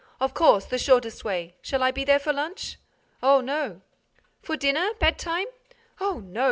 "Of 0.19 0.33
course—the 0.33 0.79
shortest 0.79 1.23
way. 1.23 1.57
Shall 1.61 1.83
I 1.83 1.91
be 1.91 2.03
there 2.03 2.17
for 2.17 2.33
lunch?" 2.33 2.79
"Oh, 3.21 3.39
no!" 3.39 3.81
"For 4.41 4.57
dinner? 4.57 4.95
Bedtime—?" 4.95 5.45
"Oh, 5.99 6.19
no! 6.21 6.39